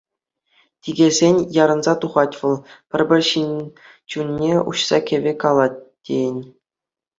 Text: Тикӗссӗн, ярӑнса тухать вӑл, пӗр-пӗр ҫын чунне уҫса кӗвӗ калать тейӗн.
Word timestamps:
Тикӗссӗн, 0.81 1.37
ярӑнса 1.63 1.93
тухать 2.01 2.37
вӑл, 2.39 2.55
пӗр-пӗр 2.93 3.21
ҫын 3.29 3.51
чунне 4.13 4.51
уҫса 4.73 4.97
кӗвӗ 5.13 5.33
калать 5.47 5.81
тейӗн. 6.03 6.39